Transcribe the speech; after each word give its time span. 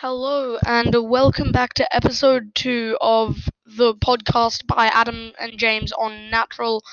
Hello, 0.00 0.58
and 0.64 0.94
welcome 1.10 1.50
back 1.50 1.74
to 1.74 1.92
episode 1.92 2.54
two 2.54 2.96
of 3.00 3.48
the 3.64 3.96
podcast 3.96 4.64
by 4.68 4.86
Adam 4.86 5.32
and 5.40 5.58
James 5.58 5.90
on 5.90 6.30
natural 6.30 6.84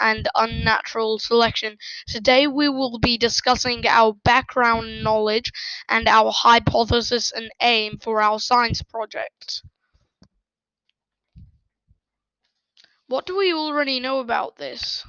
and 0.00 0.26
unnatural 0.34 1.18
selection. 1.18 1.76
Today, 2.08 2.46
we 2.46 2.70
will 2.70 2.98
be 2.98 3.18
discussing 3.18 3.86
our 3.86 4.14
background 4.24 5.04
knowledge 5.04 5.52
and 5.90 6.08
our 6.08 6.32
hypothesis 6.32 7.30
and 7.32 7.50
aim 7.60 7.98
for 7.98 8.22
our 8.22 8.40
science 8.40 8.80
project. 8.80 9.62
What 13.06 13.26
do 13.26 13.36
we 13.36 13.52
already 13.54 14.00
know 14.00 14.18
about 14.18 14.56
this? 14.56 15.04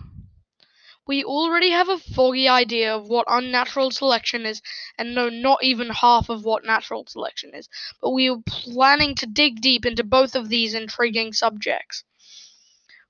We 1.06 1.24
already 1.24 1.72
have 1.72 1.90
a 1.90 1.98
foggy 1.98 2.48
idea 2.48 2.96
of 2.96 3.08
what 3.08 3.26
unnatural 3.28 3.92
selection 3.92 4.46
is 4.46 4.62
and 4.98 5.14
know 5.14 5.30
not 5.30 5.64
even 5.64 5.90
half 5.90 6.30
of 6.30 6.46
what 6.46 6.66
natural 6.66 7.06
selection 7.08 7.54
is, 7.54 7.68
but 8.02 8.12
we 8.12 8.30
are 8.30 8.42
planning 8.46 9.16
to 9.16 9.26
dig 9.26 9.60
deep 9.62 9.86
into 9.86 10.04
both 10.04 10.36
of 10.36 10.48
these 10.50 10.74
intriguing 10.74 11.34
subjects. 11.34 12.04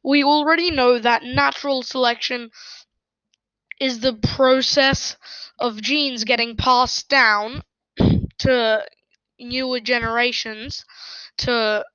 We 0.03 0.23
already 0.23 0.71
know 0.71 0.97
that 0.99 1.23
natural 1.23 1.83
selection 1.83 2.49
is 3.79 3.99
the 3.99 4.13
process 4.13 5.15
of 5.59 5.81
genes 5.81 6.23
getting 6.23 6.57
passed 6.57 7.09
down 7.09 7.63
to 8.39 8.85
newer 9.39 9.79
generations 9.79 10.83
to 11.37 11.85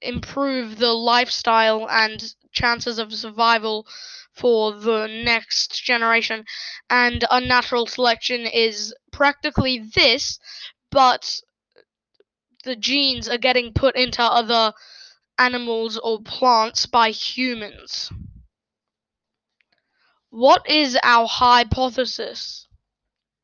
improve 0.00 0.78
the 0.78 0.92
lifestyle 0.92 1.88
and 1.88 2.34
chances 2.52 2.98
of 2.98 3.12
survival 3.12 3.86
for 4.32 4.72
the 4.72 5.06
next 5.06 5.82
generation. 5.84 6.44
And 6.88 7.24
unnatural 7.30 7.86
selection 7.86 8.46
is 8.46 8.94
practically 9.12 9.78
this, 9.78 10.38
but 10.90 11.40
the 12.64 12.76
genes 12.76 13.28
are 13.28 13.38
getting 13.38 13.72
put 13.72 13.96
into 13.96 14.22
other 14.22 14.72
animals 15.38 15.98
or 15.98 16.20
plants 16.22 16.86
by 16.86 17.10
humans. 17.10 18.10
What 20.30 20.68
is 20.68 20.98
our 21.02 21.26
hypothesis? 21.26 22.66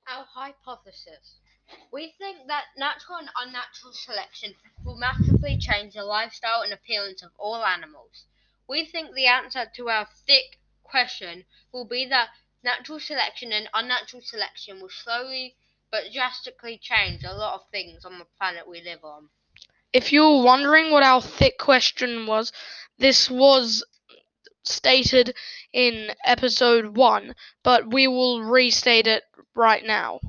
Our 0.07 0.27
hypothesis. 0.35 1.41
We 1.91 2.11
think 2.19 2.47
that 2.49 2.67
natural 2.77 3.19
and 3.19 3.31
unnatural 3.41 3.93
selection 3.93 4.55
will 4.85 4.97
massively 4.97 5.57
change 5.57 5.95
the 5.95 6.05
lifestyle 6.05 6.61
and 6.63 6.73
appearance 6.73 7.23
of 7.23 7.33
all 7.39 7.65
animals. 7.65 8.27
We 8.69 8.85
think 8.85 9.15
the 9.15 9.27
answer 9.27 9.71
to 9.77 9.89
our 9.89 10.07
thick 10.27 10.59
question 10.83 11.47
will 11.73 11.85
be 11.87 12.05
that 12.07 12.31
natural 12.63 13.01
selection 13.01 13.53
and 13.53 13.71
unnatural 13.73 14.23
selection 14.23 14.81
will 14.81 14.91
slowly 14.91 15.57
but 15.91 16.13
drastically 16.13 16.77
change 16.77 17.25
a 17.25 17.33
lot 17.33 17.55
of 17.55 17.71
things 17.71 18.05
on 18.05 18.19
the 18.19 18.25
planet 18.25 18.67
we 18.67 18.83
live 18.83 19.05
on. 19.05 19.31
If 19.93 20.13
you're 20.13 20.43
wondering 20.43 20.91
what 20.91 21.03
our 21.03 21.23
thick 21.23 21.57
question 21.59 22.27
was, 22.27 22.53
this 22.99 23.31
was 23.31 23.85
stated 24.65 25.35
in 25.73 26.15
episode 26.25 26.97
1, 26.97 27.35
but 27.63 27.93
we 27.93 28.07
will 28.07 28.43
restate 28.43 29.07
it 29.07 29.25
right 29.55 29.85
now. 29.85 30.21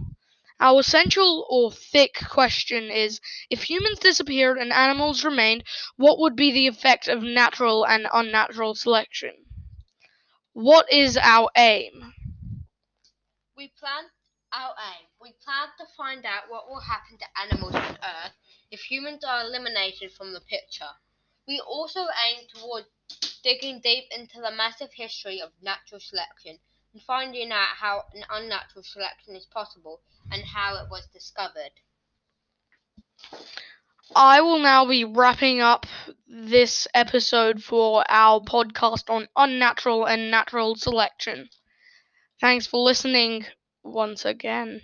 Our 0.60 0.84
central 0.84 1.46
or 1.50 1.72
thick 1.72 2.16
question 2.30 2.90
is 2.92 3.20
if 3.50 3.70
humans 3.70 4.00
disappeared 4.00 4.58
and 4.58 4.72
animals 4.74 5.24
remained, 5.24 5.64
what 5.98 6.20
would 6.20 6.36
be 6.36 6.52
the 6.52 6.68
effect 6.68 7.08
of 7.08 7.24
natural 7.24 7.86
and 7.86 8.08
unnatural 8.14 8.76
selection? 8.76 9.46
What 10.54 10.92
is 10.92 11.18
our 11.18 11.50
aim? 11.58 12.14
We 13.58 13.70
plan 13.70 14.12
our 14.54 14.76
aim. 14.80 15.08
We 15.20 15.34
plan 15.34 15.70
to 15.80 15.86
find 15.98 16.26
out 16.26 16.50
what 16.50 16.70
will 16.70 16.82
happen 16.82 17.18
to 17.18 17.40
animals 17.40 17.76
on 17.76 17.98
Earth 18.04 18.34
if 18.72 18.82
humans 18.84 19.24
are 19.24 19.42
eliminated 19.42 20.14
from 20.14 20.34
the 20.34 20.42
picture. 20.42 20.92
We 21.48 21.60
also 21.60 22.08
aim 22.26 22.48
toward 22.48 22.86
digging 23.44 23.82
deep 23.82 24.06
into 24.12 24.40
the 24.42 24.52
massive 24.52 24.94
history 24.94 25.42
of 25.42 25.52
natural 25.62 26.00
selection 26.00 26.60
and 26.96 27.04
finding 27.04 27.54
out 27.54 27.78
how 27.80 28.06
an 28.16 28.26
unnatural 28.32 28.84
selection 28.84 29.36
is 29.36 29.46
possible 29.48 30.02
and 30.32 30.46
how 30.46 30.78
it 30.84 30.90
was 30.90 31.08
discovered. 31.14 31.82
I 34.16 34.42
will 34.42 34.60
now 34.60 34.86
be 34.86 35.04
wrapping 35.04 35.62
up 35.62 35.86
this 36.28 36.88
episode 36.94 37.64
for 37.64 38.04
our 38.10 38.40
podcast 38.42 39.10
on 39.10 39.30
unnatural 39.36 40.06
and 40.06 40.32
natural 40.32 40.76
selection. 40.76 41.50
Thanks 42.42 42.68
for 42.68 42.80
listening 42.84 43.46
once 43.84 44.26
again. 44.26 44.84